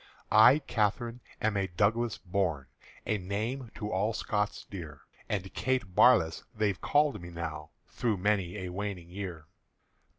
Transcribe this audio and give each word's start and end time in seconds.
I 0.31 0.57
Catherine 0.57 1.21
am 1.43 1.55
a 1.55 1.67
Douglas 1.67 2.17
born, 2.17 2.65
A 3.05 3.19
name 3.19 3.69
to 3.75 3.91
all 3.91 4.13
Scots 4.13 4.65
dear; 4.67 5.01
And 5.29 5.53
Kate 5.53 5.93
Barlass 5.93 6.43
they've 6.55 6.81
called 6.81 7.21
me 7.21 7.29
now 7.29 7.69
Through 7.87 8.17
many 8.17 8.57
a 8.65 8.69
waning 8.69 9.11
year. 9.11 9.45